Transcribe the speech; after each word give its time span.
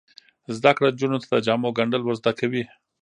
زده 0.57 0.71
کړه 0.77 0.89
نجونو 0.93 1.17
ته 1.21 1.27
د 1.31 1.35
جامو 1.45 1.69
ګنډل 1.77 2.01
ور 2.03 2.15
زده 2.21 2.31
کوي. 2.39 2.63